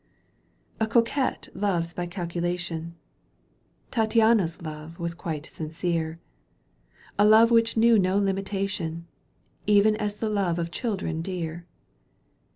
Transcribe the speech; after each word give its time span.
A 0.79 0.87
coquette 0.87 1.49
loves 1.53 1.93
by 1.93 2.07
calculation, 2.07 2.95
Tattiana's 3.91 4.59
love 4.59 4.97
was 4.97 5.13
quite 5.13 5.45
sincere, 5.45 6.13
'^ 6.13 6.19
A 7.19 7.23
love 7.23 7.51
which 7.51 7.77
knew 7.77 7.99
no 7.99 8.17
limitation, 8.17 9.05
Even 9.67 9.95
as 9.97 10.15
the 10.15 10.27
love 10.27 10.57
of 10.57 10.71
children 10.71 11.21
dear. 11.21 11.67